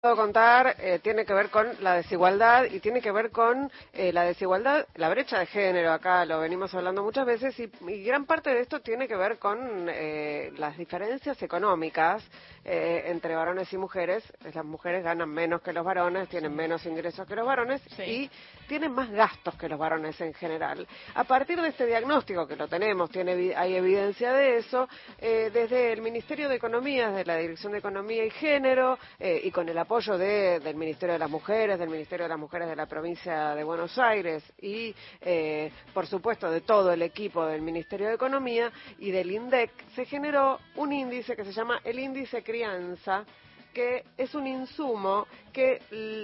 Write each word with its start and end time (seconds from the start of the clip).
puedo 0.00 0.14
contar 0.14 0.76
eh, 0.78 1.00
tiene 1.02 1.24
que 1.24 1.32
ver 1.32 1.50
con 1.50 1.66
la 1.80 1.94
desigualdad 1.94 2.66
y 2.70 2.78
tiene 2.78 3.00
que 3.00 3.10
ver 3.10 3.32
con 3.32 3.68
eh, 3.92 4.12
la 4.12 4.22
desigualdad, 4.22 4.86
la 4.94 5.08
brecha 5.08 5.40
de 5.40 5.46
género. 5.46 5.90
Acá 5.90 6.24
lo 6.24 6.38
venimos 6.38 6.72
hablando 6.72 7.02
muchas 7.02 7.26
veces 7.26 7.58
y, 7.58 7.68
gran 8.04 8.24
parte 8.24 8.50
de 8.50 8.60
esto 8.60 8.78
tiene 8.80 9.08
que 9.08 9.16
ver 9.16 9.38
con 9.38 9.88
eh, 9.88 10.52
las 10.56 10.76
diferencias 10.76 11.42
económicas 11.42 12.22
entre 12.70 13.34
varones 13.34 13.72
y 13.72 13.78
mujeres. 13.78 14.22
Las 14.52 14.62
mujeres 14.62 15.02
ganan 15.02 15.30
menos 15.30 15.62
que 15.62 15.72
los 15.72 15.82
varones, 15.82 16.28
tienen 16.28 16.54
menos 16.54 16.84
ingresos 16.84 17.26
que 17.26 17.34
los 17.34 17.46
varones 17.46 17.80
y 17.98 18.30
tienen 18.68 18.92
más 18.92 19.10
gastos 19.10 19.54
que 19.54 19.70
los 19.70 19.78
varones 19.78 20.20
en 20.20 20.34
general. 20.34 20.86
A 21.14 21.24
partir 21.24 21.58
de 21.62 21.68
este 21.68 21.86
diagnóstico 21.86 22.46
que 22.46 22.56
lo 22.56 22.68
tenemos, 22.68 23.08
tiene, 23.08 23.54
hay 23.56 23.74
evidencia 23.74 24.34
de 24.34 24.58
eso, 24.58 24.86
desde 25.18 25.94
el 25.94 26.02
Ministerio 26.02 26.46
de 26.46 26.56
Economía, 26.56 27.08
desde 27.08 27.24
la 27.24 27.36
Dirección 27.38 27.72
de 27.72 27.78
Economía 27.78 28.26
y 28.26 28.30
Género 28.32 28.98
y 29.18 29.50
con 29.50 29.66
el 29.66 29.78
apoyo 29.88 30.18
del 30.18 30.74
Ministerio 30.74 31.14
de 31.14 31.18
las 31.18 31.30
Mujeres, 31.30 31.78
del 31.78 31.88
Ministerio 31.88 32.26
de 32.26 32.28
las 32.28 32.38
Mujeres 32.38 32.68
de 32.68 32.76
la 32.76 32.84
provincia 32.84 33.54
de 33.54 33.64
Buenos 33.64 33.98
Aires 33.98 34.44
y, 34.60 34.94
eh, 35.18 35.72
por 35.94 36.06
supuesto, 36.06 36.50
de 36.50 36.60
todo 36.60 36.92
el 36.92 37.00
equipo 37.00 37.46
del 37.46 37.62
Ministerio 37.62 38.08
de 38.08 38.14
Economía 38.16 38.70
y 38.98 39.10
del 39.10 39.30
INDEC, 39.30 39.70
se 39.94 40.04
generó 40.04 40.58
un 40.76 40.92
índice 40.92 41.34
que 41.34 41.42
se 41.42 41.52
llama 41.52 41.80
el 41.84 41.98
índice 41.98 42.42
crianza 42.42 43.24
que 43.72 44.04
es 44.18 44.34
un 44.34 44.46
insumo 44.46 45.26
que 45.54 45.80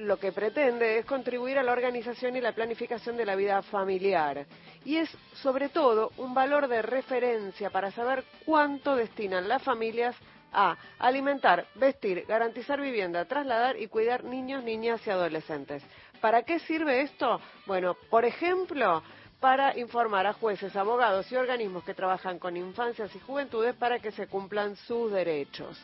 lo 0.00 0.18
que 0.18 0.32
pretende 0.32 0.98
es 0.98 1.06
contribuir 1.06 1.58
a 1.58 1.62
la 1.62 1.72
organización 1.72 2.36
y 2.36 2.42
la 2.42 2.52
planificación 2.52 3.16
de 3.16 3.24
la 3.24 3.36
vida 3.36 3.62
familiar. 3.62 4.44
Y 4.84 4.96
es, 4.96 5.08
sobre 5.34 5.70
todo, 5.70 6.10
un 6.18 6.34
valor 6.34 6.68
de 6.68 6.82
referencia 6.82 7.70
para 7.70 7.90
saber 7.90 8.22
cuánto 8.44 8.96
destinan 8.96 9.48
las 9.48 9.62
familias 9.62 10.14
a 10.56 10.76
alimentar, 10.98 11.66
vestir, 11.74 12.24
garantizar 12.26 12.80
vivienda, 12.80 13.26
trasladar 13.26 13.78
y 13.78 13.88
cuidar 13.88 14.24
niños, 14.24 14.64
niñas 14.64 15.06
y 15.06 15.10
adolescentes. 15.10 15.82
¿Para 16.20 16.42
qué 16.42 16.58
sirve 16.60 17.02
esto? 17.02 17.40
Bueno, 17.66 17.94
por 18.08 18.24
ejemplo, 18.24 19.02
para 19.38 19.78
informar 19.78 20.26
a 20.26 20.32
jueces, 20.32 20.74
abogados 20.74 21.30
y 21.30 21.36
organismos 21.36 21.84
que 21.84 21.94
trabajan 21.94 22.38
con 22.38 22.56
infancias 22.56 23.14
y 23.14 23.20
juventudes 23.20 23.74
para 23.74 23.98
que 23.98 24.10
se 24.12 24.26
cumplan 24.26 24.76
sus 24.76 25.12
derechos. 25.12 25.78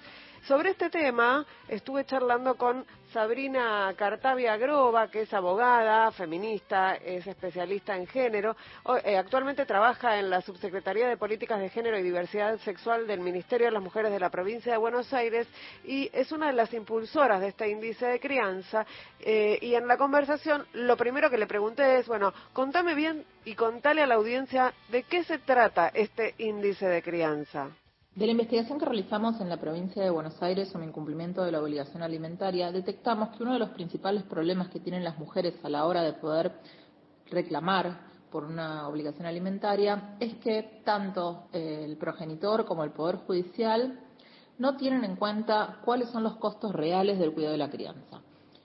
Sobre 0.46 0.70
este 0.70 0.90
tema 0.90 1.46
estuve 1.68 2.04
charlando 2.04 2.56
con 2.56 2.84
Sabrina 3.12 3.94
Cartavia 3.96 4.56
Groba, 4.56 5.08
que 5.08 5.20
es 5.20 5.32
abogada, 5.32 6.10
feminista, 6.10 6.96
es 6.96 7.24
especialista 7.28 7.96
en 7.96 8.08
género. 8.08 8.56
Eh, 9.04 9.16
actualmente 9.16 9.64
trabaja 9.66 10.18
en 10.18 10.30
la 10.30 10.40
Subsecretaría 10.40 11.06
de 11.08 11.16
Políticas 11.16 11.60
de 11.60 11.68
Género 11.68 11.96
y 11.96 12.02
Diversidad 12.02 12.58
Sexual 12.58 13.06
del 13.06 13.20
Ministerio 13.20 13.66
de 13.68 13.72
las 13.72 13.82
Mujeres 13.84 14.10
de 14.10 14.18
la 14.18 14.30
Provincia 14.30 14.72
de 14.72 14.78
Buenos 14.78 15.12
Aires 15.12 15.46
y 15.84 16.10
es 16.12 16.32
una 16.32 16.48
de 16.48 16.54
las 16.54 16.74
impulsoras 16.74 17.40
de 17.40 17.48
este 17.48 17.70
índice 17.70 18.06
de 18.06 18.18
crianza. 18.18 18.84
Eh, 19.20 19.60
y 19.62 19.76
en 19.76 19.86
la 19.86 19.96
conversación 19.96 20.66
lo 20.72 20.96
primero 20.96 21.30
que 21.30 21.38
le 21.38 21.46
pregunté 21.46 21.98
es, 21.98 22.08
bueno, 22.08 22.34
contame 22.52 22.96
bien 22.96 23.24
y 23.44 23.54
contale 23.54 24.02
a 24.02 24.08
la 24.08 24.16
audiencia 24.16 24.74
de 24.88 25.04
qué 25.04 25.22
se 25.22 25.38
trata 25.38 25.92
este 25.94 26.34
índice 26.38 26.88
de 26.88 27.00
crianza. 27.00 27.70
De 28.14 28.26
la 28.26 28.32
investigación 28.32 28.78
que 28.78 28.84
realizamos 28.84 29.40
en 29.40 29.48
la 29.48 29.56
provincia 29.56 30.02
de 30.02 30.10
Buenos 30.10 30.42
Aires 30.42 30.68
sobre 30.68 30.84
incumplimiento 30.84 31.42
de 31.44 31.50
la 31.50 31.62
obligación 31.62 32.02
alimentaria, 32.02 32.70
detectamos 32.70 33.30
que 33.30 33.42
uno 33.42 33.54
de 33.54 33.58
los 33.58 33.70
principales 33.70 34.22
problemas 34.24 34.68
que 34.68 34.80
tienen 34.80 35.02
las 35.02 35.18
mujeres 35.18 35.54
a 35.62 35.70
la 35.70 35.86
hora 35.86 36.02
de 36.02 36.12
poder 36.12 36.52
reclamar 37.30 38.00
por 38.30 38.44
una 38.44 38.86
obligación 38.86 39.24
alimentaria 39.24 40.16
es 40.20 40.34
que 40.36 40.82
tanto 40.84 41.44
eh, 41.54 41.86
el 41.86 41.96
progenitor 41.96 42.66
como 42.66 42.84
el 42.84 42.90
Poder 42.90 43.16
Judicial 43.16 43.98
no 44.58 44.76
tienen 44.76 45.04
en 45.04 45.16
cuenta 45.16 45.78
cuáles 45.82 46.10
son 46.10 46.22
los 46.22 46.36
costos 46.36 46.74
reales 46.74 47.18
del 47.18 47.32
cuidado 47.32 47.52
de 47.52 47.58
la 47.58 47.70
crianza. 47.70 48.20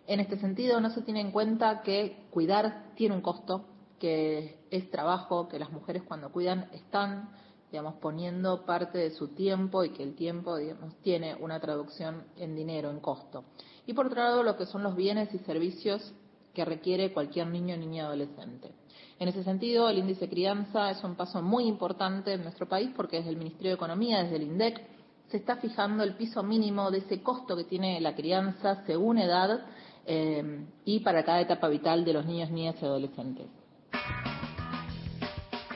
En 0.07 0.19
este 0.19 0.37
sentido, 0.39 0.81
no 0.81 0.89
se 0.89 1.03
tiene 1.03 1.21
en 1.21 1.31
cuenta 1.31 1.83
que 1.83 2.27
cuidar 2.31 2.91
tiene 2.95 3.15
un 3.15 3.21
costo, 3.21 3.63
que 3.97 4.59
es 4.71 4.91
trabajo, 4.91 5.47
que 5.47 5.57
las 5.57 5.71
mujeres 5.71 6.03
cuando 6.03 6.33
cuidan 6.33 6.67
están 6.73 7.29
digamos, 7.71 7.95
poniendo 7.95 8.65
parte 8.65 8.97
de 8.97 9.11
su 9.11 9.29
tiempo 9.29 9.83
y 9.83 9.89
que 9.89 10.03
el 10.03 10.15
tiempo, 10.15 10.57
digamos, 10.57 10.95
tiene 11.01 11.35
una 11.35 11.59
traducción 11.59 12.23
en 12.37 12.55
dinero, 12.55 12.89
en 12.89 12.99
costo. 12.99 13.43
Y 13.85 13.93
por 13.93 14.07
otro 14.07 14.21
lado, 14.21 14.43
lo 14.43 14.55
que 14.55 14.65
son 14.65 14.83
los 14.83 14.95
bienes 14.95 15.33
y 15.33 15.39
servicios 15.39 16.13
que 16.53 16.65
requiere 16.65 17.13
cualquier 17.13 17.47
niño, 17.47 17.77
niña, 17.77 18.05
adolescente. 18.05 18.71
En 19.19 19.27
ese 19.27 19.43
sentido, 19.43 19.89
el 19.89 19.97
índice 19.97 20.29
crianza 20.29 20.91
es 20.91 21.03
un 21.03 21.15
paso 21.15 21.41
muy 21.41 21.65
importante 21.65 22.33
en 22.33 22.43
nuestro 22.43 22.67
país 22.67 22.91
porque 22.95 23.17
desde 23.17 23.31
el 23.31 23.37
Ministerio 23.37 23.71
de 23.71 23.75
Economía, 23.75 24.23
desde 24.23 24.37
el 24.37 24.43
INDEC, 24.43 24.81
se 25.27 25.37
está 25.37 25.57
fijando 25.57 26.03
el 26.03 26.15
piso 26.15 26.41
mínimo 26.43 26.89
de 26.89 26.99
ese 26.99 27.21
costo 27.21 27.55
que 27.55 27.65
tiene 27.65 27.99
la 27.99 28.15
crianza 28.15 28.85
según 28.85 29.17
edad 29.17 29.65
eh, 30.05 30.65
y 30.85 31.01
para 31.01 31.23
cada 31.25 31.41
etapa 31.41 31.67
vital 31.67 32.05
de 32.05 32.13
los 32.13 32.25
niños, 32.25 32.49
niñas 32.49 32.75
y 32.81 32.85
adolescentes. 32.85 33.47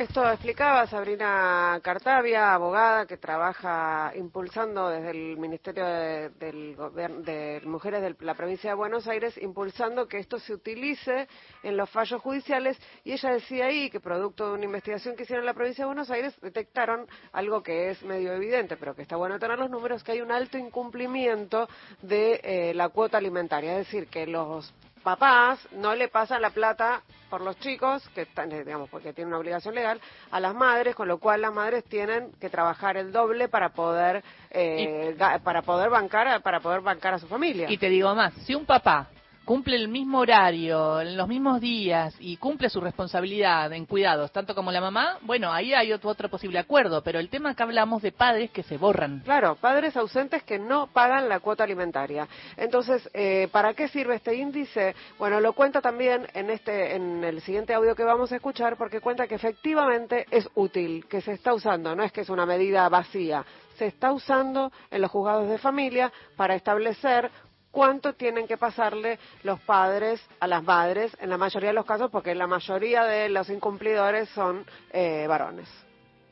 Esto 0.02 0.28
explicaba 0.32 0.88
Sabrina 0.88 1.80
Cartavia, 1.84 2.56
abogada 2.56 3.06
que 3.06 3.18
trabaja 3.18 4.12
impulsando 4.16 4.90
desde 4.90 5.12
el 5.12 5.38
Ministerio 5.38 5.86
de, 5.86 6.32
de 6.40 7.62
Mujeres 7.66 8.02
de 8.02 8.16
la 8.26 8.34
provincia 8.34 8.72
de 8.72 8.76
Buenos 8.76 9.08
Aires, 9.08 9.38
impulsando 9.40 10.08
que 10.08 10.18
esto 10.18 10.40
se 10.40 10.56
utilice 10.56 11.28
en 11.62 11.78
los 11.78 11.88
fallos 11.92 12.20
judiciales. 12.20 12.80
Y 13.04 13.12
ella 13.12 13.30
decía 13.30 13.66
ahí 13.66 13.92
que, 13.92 14.00
producto 14.00 14.48
de 14.48 14.54
una 14.54 14.66
investigación 14.66 15.16
que 15.16 15.22
hicieron 15.22 15.44
en 15.44 15.46
la 15.46 15.54
provincia 15.54 15.84
de 15.84 15.90
Buenos 15.90 16.10
Aires, 16.10 16.34
detectaron 16.42 17.08
algo 17.32 17.62
que 17.62 17.92
es 17.92 18.02
medio 18.02 18.34
evidente, 18.34 18.78
pero 18.78 18.96
que 18.96 19.04
está 19.04 19.18
bueno 19.18 19.38
tener 19.38 19.60
los 19.60 19.70
números, 19.70 20.04
que 20.04 20.14
hay 20.14 20.22
un 20.22 20.32
alto 20.32 20.58
incumplimiento 20.58 21.70
de 22.02 22.42
eh, 22.44 22.74
la 22.74 22.90
cuota 22.90 23.20
alimentaria. 23.20 23.74
Es 23.74 23.86
decir, 23.86 24.08
que 24.08 24.26
los 24.26 24.74
papás 25.02 25.60
no 25.74 25.96
le 25.96 26.08
pasan 26.08 26.42
la 26.42 26.50
plata 26.52 27.02
por 27.30 27.42
los 27.42 27.58
chicos, 27.60 28.08
que 28.14 28.24
están, 28.24 28.50
digamos, 28.50 28.90
porque 28.90 29.14
tienen 29.14 29.30
una 29.30 29.40
obligación 29.40 29.74
legal, 29.74 30.02
a 30.32 30.40
las 30.40 30.54
madres, 30.54 30.96
con 30.96 31.08
lo 31.08 31.18
cual 31.18 31.42
las 31.42 31.54
madres 31.54 31.84
tienen 31.86 32.32
que 32.40 32.50
trabajar 32.50 32.98
el 32.98 33.12
doble 33.12 33.48
para 33.48 33.70
poder, 33.70 34.24
eh, 34.50 35.16
para 35.44 35.62
poder 35.62 35.90
bancar, 35.90 36.42
para 36.42 36.60
poder 36.60 36.82
bancar 36.82 37.14
a 37.14 37.20
su 37.20 37.28
familia. 37.28 37.72
Y 37.72 37.78
te 37.78 37.90
digo 37.90 38.14
más, 38.16 38.34
si 38.46 38.54
un 38.54 38.66
papá 38.66 39.08
cumple 39.52 39.76
el 39.76 39.90
mismo 39.90 40.20
horario, 40.20 41.02
en 41.02 41.18
los 41.18 41.28
mismos 41.28 41.60
días 41.60 42.16
y 42.22 42.38
cumple 42.38 42.70
su 42.70 42.80
responsabilidad 42.80 43.74
en 43.74 43.86
cuidados, 43.86 44.32
tanto 44.32 44.56
como 44.56 44.72
la 44.72 44.80
mamá, 44.80 45.18
bueno, 45.24 45.52
ahí 45.52 45.74
hay 45.74 45.92
otro, 45.92 46.10
otro 46.10 46.30
posible 46.30 46.58
acuerdo, 46.58 47.04
pero 47.04 47.20
el 47.20 47.28
tema 47.28 47.54
que 47.54 47.62
hablamos 47.62 48.02
de 48.02 48.14
padres 48.14 48.50
que 48.52 48.64
se 48.64 48.78
borran. 48.78 49.20
Claro, 49.26 49.58
padres 49.58 49.98
ausentes 49.98 50.44
que 50.44 50.58
no 50.58 50.88
pagan 50.88 51.28
la 51.28 51.42
cuota 51.42 51.66
alimentaria. 51.66 52.30
Entonces, 52.56 53.10
eh, 53.14 53.50
¿para 53.52 53.74
qué 53.74 53.90
sirve 53.90 54.16
este 54.16 54.36
índice? 54.36 54.96
Bueno, 55.20 55.42
lo 55.42 55.52
cuenta 55.52 55.82
también 55.82 56.26
en, 56.34 56.50
este, 56.50 56.96
en 56.96 57.22
el 57.22 57.42
siguiente 57.42 57.74
audio 57.74 57.94
que 57.94 58.06
vamos 58.06 58.32
a 58.32 58.38
escuchar, 58.38 58.78
porque 58.78 59.02
cuenta 59.02 59.28
que 59.28 59.36
efectivamente 59.36 60.28
es 60.32 60.48
útil, 60.56 61.06
que 61.10 61.20
se 61.20 61.34
está 61.34 61.54
usando, 61.54 61.94
no 61.94 62.04
es 62.04 62.14
que 62.14 62.22
es 62.22 62.30
una 62.30 62.46
medida 62.46 62.88
vacía, 62.88 63.46
se 63.76 63.88
está 63.88 64.14
usando 64.14 64.72
en 64.90 65.02
los 65.02 65.12
juzgados 65.12 65.50
de 65.50 65.58
familia 65.58 66.10
para 66.38 66.56
establecer 66.56 67.30
cuánto 67.72 68.14
tienen 68.14 68.48
que 68.48 68.58
pasarle 68.58 69.18
los 69.44 69.60
padres 69.62 70.22
a 70.40 70.48
las 70.48 70.64
madres, 70.64 71.16
en 71.20 71.30
la 71.30 71.38
mayoría 71.38 71.70
de 71.70 71.76
los 71.76 71.86
casos, 71.86 72.12
porque 72.12 72.36
la 72.36 72.48
mayoría 72.48 73.04
de 73.04 73.30
los 73.30 73.50
incumplidores 73.50 74.30
son 74.30 74.66
eh, 74.92 75.26
varones. 75.28 75.68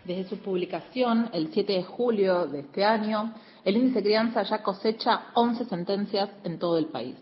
Desde 0.03 0.29
su 0.29 0.39
publicación, 0.39 1.29
el 1.33 1.51
7 1.51 1.73
de 1.73 1.83
julio 1.83 2.47
de 2.47 2.61
este 2.61 2.85
año, 2.85 3.33
el 3.63 3.77
índice 3.77 4.01
crianza 4.01 4.43
ya 4.43 4.63
cosecha 4.63 5.27
11 5.33 5.65
sentencias 5.65 6.29
en 6.43 6.57
todo 6.57 6.77
el 6.77 6.87
país. 6.87 7.15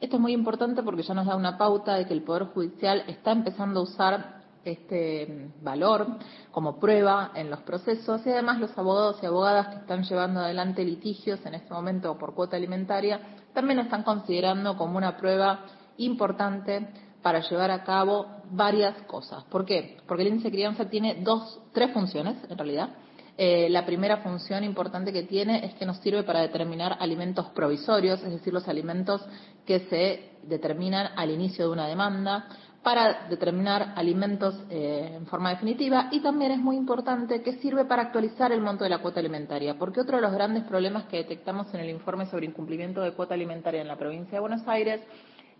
Esto 0.00 0.16
es 0.16 0.22
muy 0.22 0.32
importante 0.32 0.82
porque 0.82 1.02
ya 1.02 1.14
nos 1.14 1.26
da 1.26 1.36
una 1.36 1.56
pauta 1.56 1.94
de 1.94 2.06
que 2.06 2.12
el 2.12 2.22
Poder 2.22 2.44
Judicial 2.44 3.04
está 3.06 3.32
empezando 3.32 3.80
a 3.80 3.82
usar 3.84 4.43
este 4.64 5.50
valor 5.62 6.06
como 6.50 6.78
prueba 6.78 7.32
en 7.34 7.50
los 7.50 7.60
procesos 7.60 8.26
y 8.26 8.30
además 8.30 8.60
los 8.60 8.76
abogados 8.76 9.18
y 9.22 9.26
abogadas 9.26 9.68
que 9.68 9.76
están 9.76 10.02
llevando 10.04 10.40
adelante 10.40 10.84
litigios 10.84 11.44
en 11.46 11.54
este 11.54 11.72
momento 11.72 12.16
por 12.18 12.34
cuota 12.34 12.56
alimentaria 12.56 13.20
también 13.52 13.78
lo 13.78 13.84
están 13.84 14.02
considerando 14.02 14.76
como 14.76 14.98
una 14.98 15.16
prueba 15.16 15.64
importante 15.96 16.88
para 17.22 17.40
llevar 17.40 17.70
a 17.70 17.84
cabo 17.84 18.26
varias 18.50 19.00
cosas. 19.02 19.44
¿Por 19.44 19.64
qué? 19.64 19.96
Porque 20.06 20.22
el 20.22 20.28
índice 20.28 20.48
de 20.48 20.56
crianza 20.56 20.90
tiene 20.90 21.22
dos, 21.22 21.60
tres 21.72 21.90
funciones 21.92 22.36
en 22.50 22.58
realidad. 22.58 22.90
Eh, 23.36 23.68
la 23.70 23.84
primera 23.84 24.18
función 24.18 24.62
importante 24.62 25.12
que 25.12 25.22
tiene 25.22 25.64
es 25.64 25.74
que 25.74 25.86
nos 25.86 25.96
sirve 25.98 26.22
para 26.22 26.40
determinar 26.40 26.96
alimentos 27.00 27.46
provisorios, 27.46 28.22
es 28.22 28.30
decir, 28.30 28.52
los 28.52 28.68
alimentos 28.68 29.24
que 29.66 29.80
se 29.88 30.34
determinan 30.44 31.08
al 31.16 31.30
inicio 31.30 31.64
de 31.64 31.72
una 31.72 31.88
demanda 31.88 32.46
para 32.84 33.26
determinar 33.30 33.94
alimentos 33.96 34.54
eh, 34.70 35.14
en 35.16 35.26
forma 35.26 35.50
definitiva 35.50 36.08
y 36.12 36.20
también 36.20 36.52
es 36.52 36.58
muy 36.58 36.76
importante 36.76 37.42
que 37.42 37.54
sirve 37.54 37.86
para 37.86 38.02
actualizar 38.02 38.52
el 38.52 38.60
monto 38.60 38.84
de 38.84 38.90
la 38.90 38.98
cuota 38.98 39.20
alimentaria, 39.20 39.76
porque 39.78 40.02
otro 40.02 40.16
de 40.16 40.22
los 40.22 40.32
grandes 40.32 40.64
problemas 40.64 41.04
que 41.04 41.16
detectamos 41.16 41.72
en 41.72 41.80
el 41.80 41.88
informe 41.88 42.26
sobre 42.26 42.44
incumplimiento 42.46 43.00
de 43.00 43.12
cuota 43.12 43.34
alimentaria 43.34 43.80
en 43.80 43.88
la 43.88 43.96
provincia 43.96 44.34
de 44.34 44.40
Buenos 44.40 44.68
Aires 44.68 45.00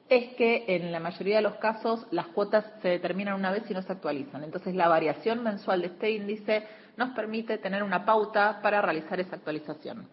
es 0.09 0.35
que 0.35 0.65
en 0.69 0.93
la 0.93 1.01
mayoría 1.01 1.37
de 1.37 1.43
los 1.43 1.55
casos 1.55 2.07
las 2.11 2.27
cuotas 2.27 2.67
se 2.83 2.89
determinan 2.89 3.35
una 3.35 3.51
vez 3.51 3.63
y 3.71 3.75
no 3.75 3.81
se 3.81 3.93
actualizan. 3.93 4.45
Entonces 4.45 4.75
la 4.75 4.89
variación 4.89 5.43
mensual 5.43 5.81
de 5.81 5.87
este 5.87 6.11
índice 6.11 6.67
nos 6.99 7.11
permite 7.15 7.57
tener 7.57 7.83
una 7.83 8.05
pauta 8.05 8.61
para 8.63 8.83
realizar 8.83 9.19
esa 9.19 9.37
actualización. 9.37 10.07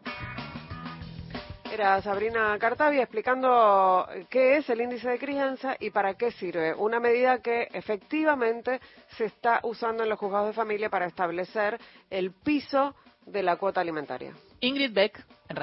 Era 1.72 2.02
Sabrina 2.02 2.58
Cartavia 2.60 3.04
explicando 3.04 4.06
qué 4.30 4.58
es 4.58 4.70
el 4.70 4.82
índice 4.82 5.10
de 5.10 5.18
crianza 5.18 5.78
y 5.80 5.90
para 5.90 6.16
qué 6.16 6.30
sirve. 6.32 6.74
Una 6.74 7.00
medida 7.00 7.42
que 7.42 7.70
efectivamente 7.72 8.82
se 9.16 9.26
está 9.26 9.62
usando 9.64 10.04
en 10.04 10.10
los 10.10 10.20
juzgados 10.20 10.48
de 10.48 10.54
familia 10.54 10.90
para 10.90 11.06
establecer 11.06 11.80
el 12.10 12.34
piso 12.34 12.94
de 13.26 13.42
la 13.44 13.56
cuota 13.56 13.80
alimentaria. 13.80 14.34
Ingrid 14.60 14.92
Beck, 14.92 15.26
en 15.48 15.56